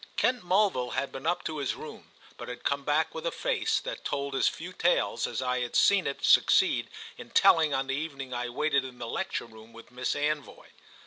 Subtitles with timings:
[0.17, 3.79] Kent Mulville had been up to his room, but had come back with a face
[3.81, 6.87] that told as few tales as I had seen it succeed
[7.19, 10.69] in telling on the evening I waited in the lecture room with Miss Anvoy.